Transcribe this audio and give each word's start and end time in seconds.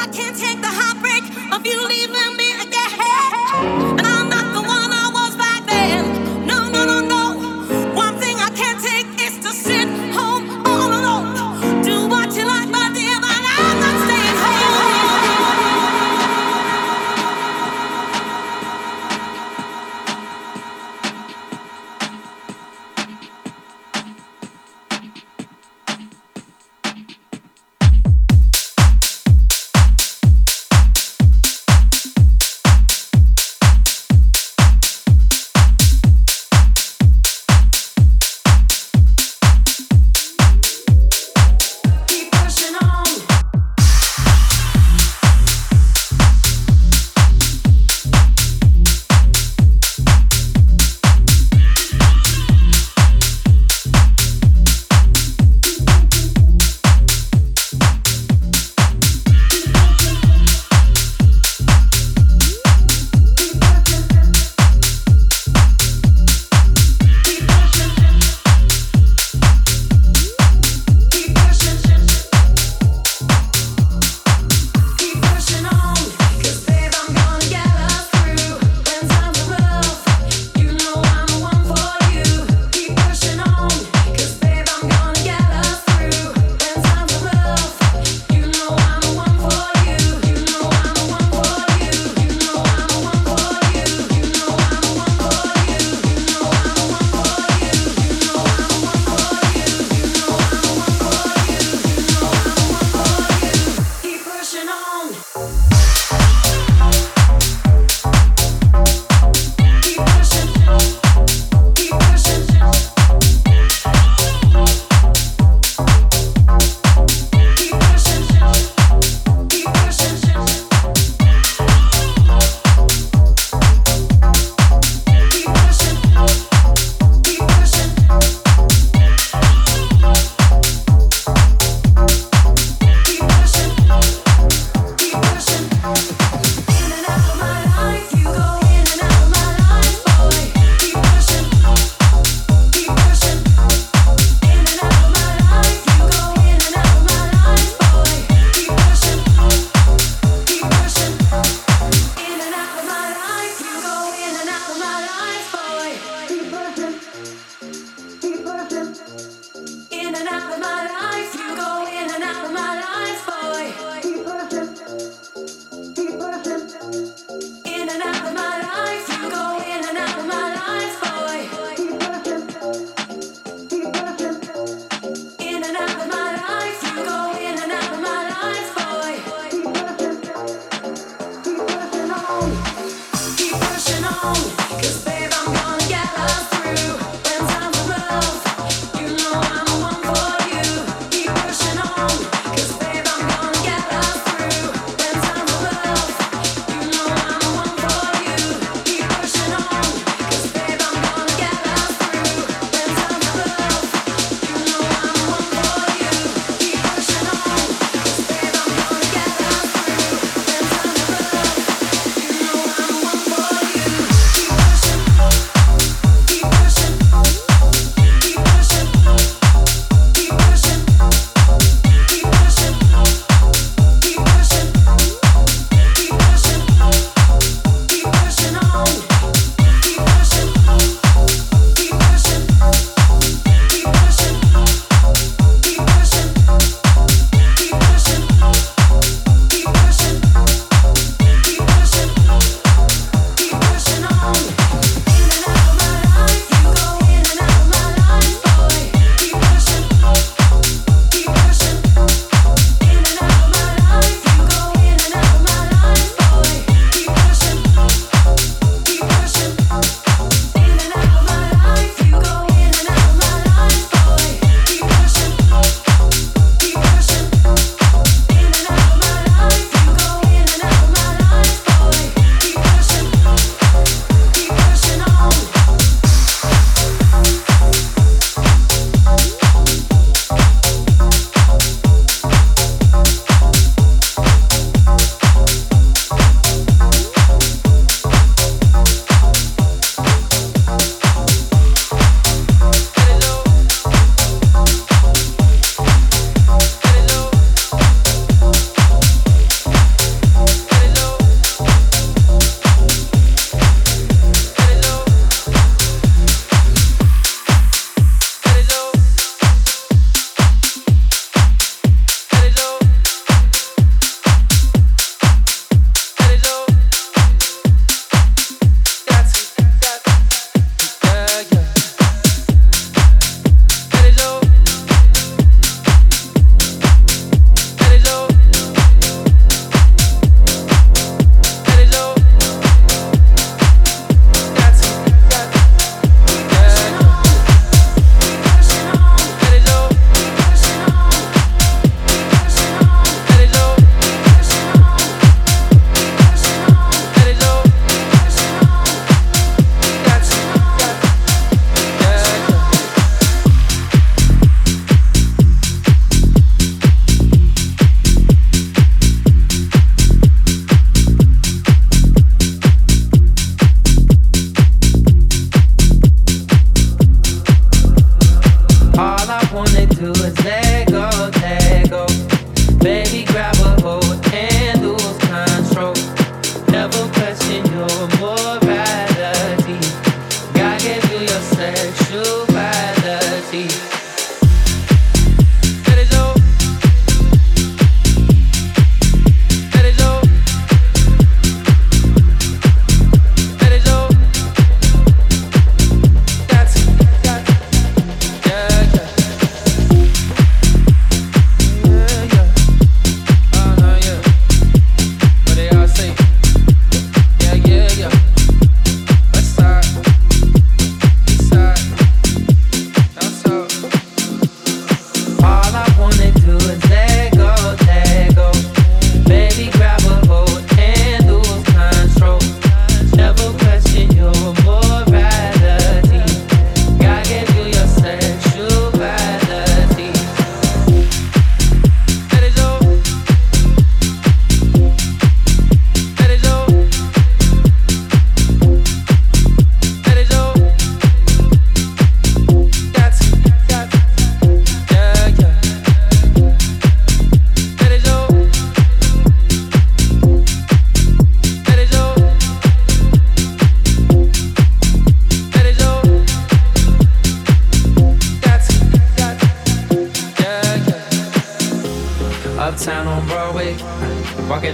I 0.00 0.06
can't 0.06 0.34
take 0.34 0.62
the 0.62 0.68
heartbreak 0.68 1.24
of 1.52 1.66
you 1.66 1.86
leaving. 1.86 2.19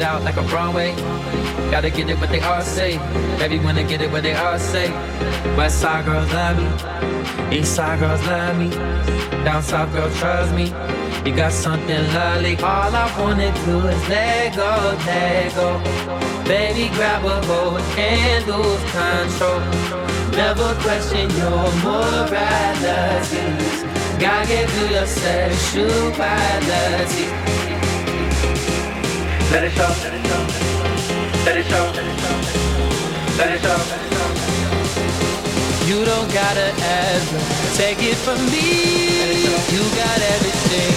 Out 0.06 0.22
like 0.22 0.36
a 0.36 0.42
Broadway. 0.44 0.94
Gotta 1.72 1.90
get 1.90 2.08
it 2.08 2.16
what 2.20 2.30
they 2.30 2.40
all 2.40 2.62
say. 2.62 2.94
Everyone 3.42 3.74
to 3.74 3.82
get 3.82 4.00
it 4.00 4.12
what 4.12 4.22
they 4.22 4.34
all 4.34 4.56
say. 4.56 4.88
West 5.56 5.80
side 5.80 6.04
girls 6.04 6.32
love 6.32 6.56
me. 6.56 7.58
East 7.58 7.74
side 7.74 7.98
girls 7.98 8.24
love 8.24 8.56
me. 8.56 8.70
Down 9.44 9.64
south 9.64 9.92
girls 9.92 10.16
trust 10.16 10.54
me. 10.54 10.66
You 11.28 11.34
got 11.34 11.50
something 11.50 12.04
lovely. 12.14 12.54
All 12.58 12.94
I 12.94 13.12
wanna 13.18 13.52
do 13.64 13.84
is 13.88 14.08
let 14.08 14.54
go, 14.54 14.96
let 15.06 15.52
go. 15.56 15.80
Baby, 16.44 16.88
grab 16.94 17.24
a 17.24 17.44
hold 17.46 17.80
and 17.98 18.46
lose 18.46 18.84
control. 18.94 19.60
Never 20.38 20.72
question 20.86 21.28
your 21.40 21.66
morality. 21.82 23.46
God 24.20 24.46
gave 24.46 24.70
you 24.78 24.86
your 24.94 25.06
sexuality. 25.06 26.06
Let 29.56 29.64
it 29.64 29.72
show, 29.72 29.88
let 31.46 31.56
it 31.56 31.64
show, 31.64 31.84
let 33.38 33.50
it 33.54 33.62
show. 33.62 33.78
You 35.86 36.04
don't 36.04 36.30
gotta 36.30 36.74
ever 36.76 37.38
take 37.74 38.02
it 38.02 38.16
from 38.16 38.36
me. 38.52 39.46
You 39.72 39.82
got 39.96 40.20
everything, 40.34 40.92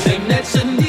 thing 0.00 0.79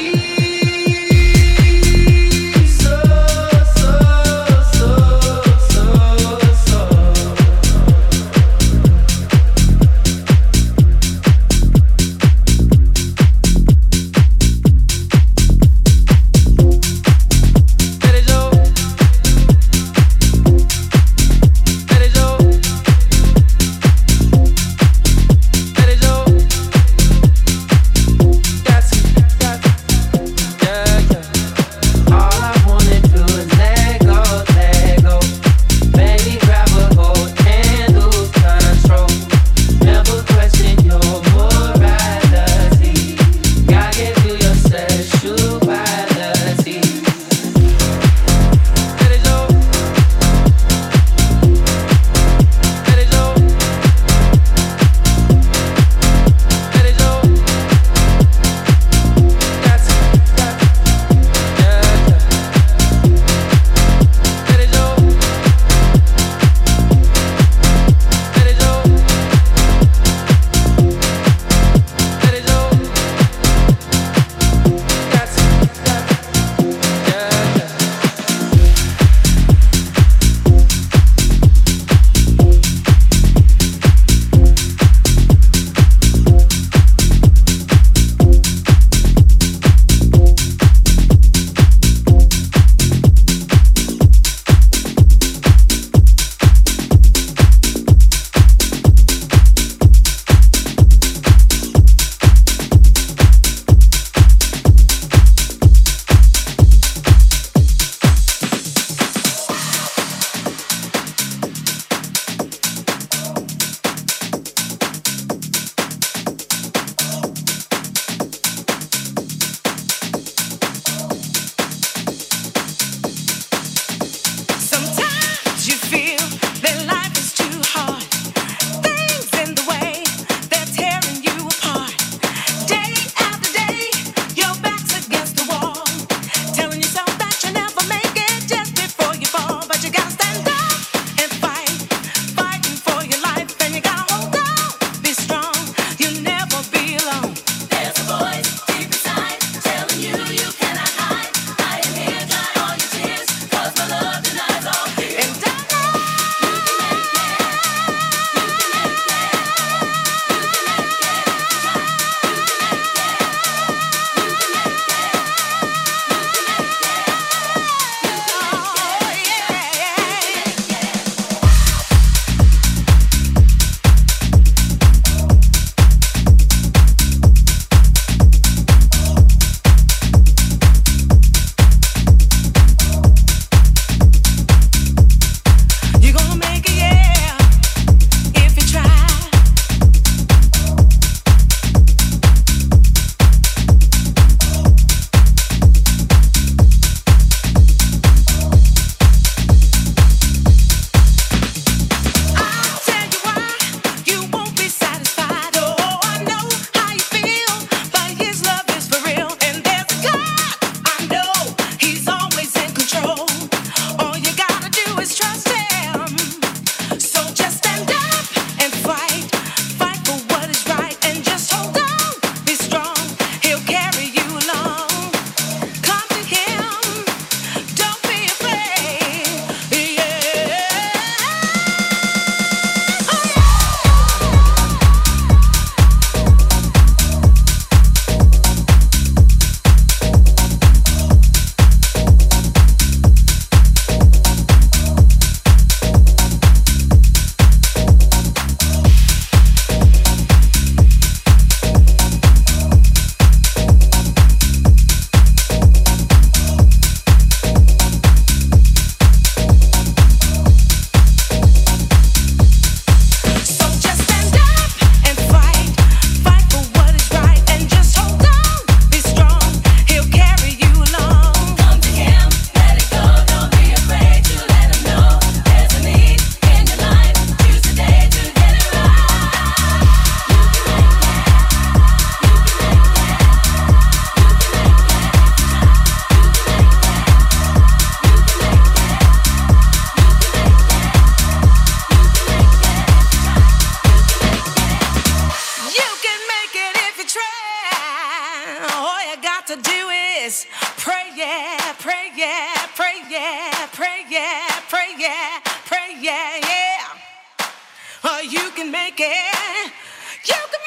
that 308.04 308.24
you 308.26 308.66
need. 308.66 309.00
yeah. 309.00 310.61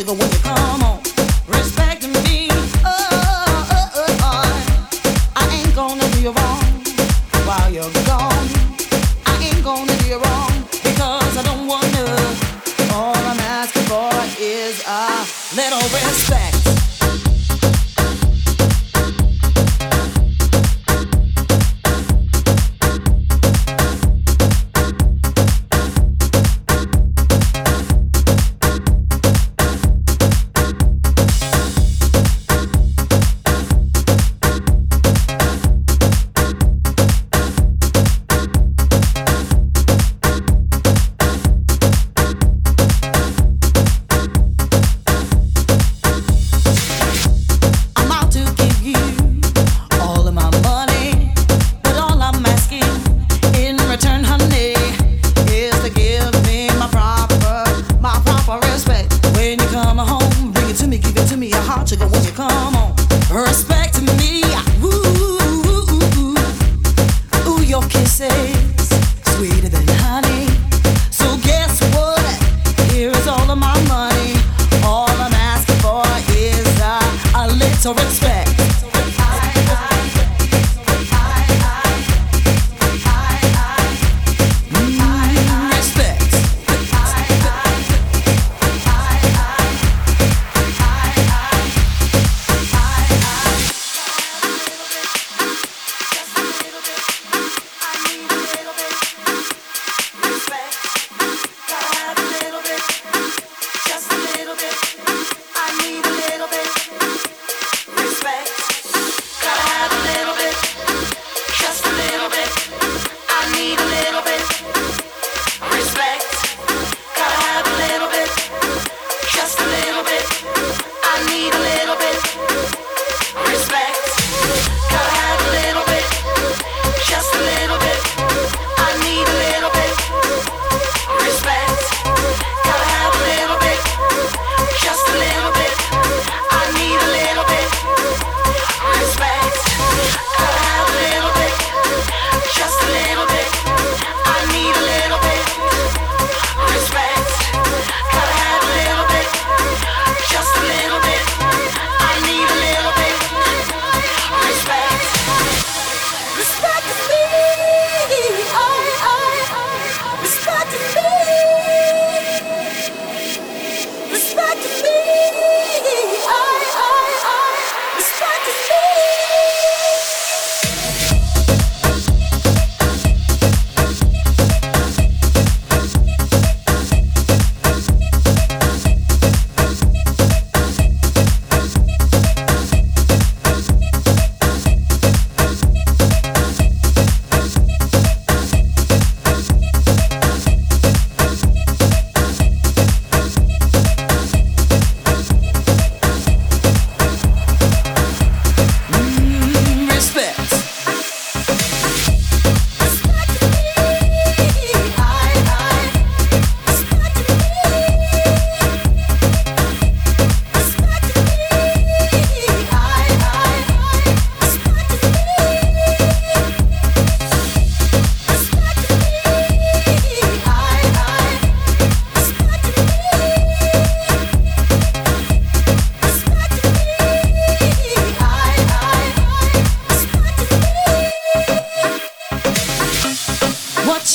to 0.00 0.06
go 0.06 0.14
where 0.14 0.78
you. 0.78 0.89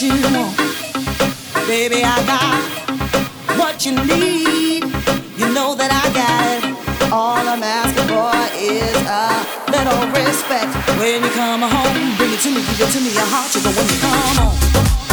you 0.02 0.12
want. 0.36 0.58
Baby, 1.68 2.04
I 2.04 2.20
got 2.28 3.58
what 3.58 3.86
you 3.86 3.94
need. 3.94 4.84
You 5.38 5.48
know 5.54 5.74
that 5.76 5.88
I 5.88 6.06
got 6.12 6.44
it. 6.60 7.12
All 7.14 7.38
I'm 7.38 7.64
asking 7.64 8.10
for 8.12 8.36
is 8.60 8.98
a 9.08 9.32
little 9.72 10.04
respect. 10.12 10.76
When 11.00 11.24
you 11.24 11.30
come 11.32 11.62
home, 11.62 12.18
bring 12.18 12.34
it 12.34 12.42
to 12.42 12.50
me, 12.52 12.60
give 12.76 12.90
it 12.90 12.92
to 12.92 13.00
me, 13.00 13.16
a 13.16 13.24
heart 13.32 13.52
sugar 13.52 13.72
when 13.72 13.88
you 13.88 14.00
come 14.02 14.36
home. 14.36 15.05